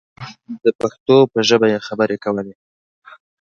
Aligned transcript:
د 0.63 0.65
پښتو 0.79 1.15
په 1.31 1.39
ژبه 1.47 1.67
یې 1.73 1.79
خبرې 1.87 2.17
کولې. 2.23 2.53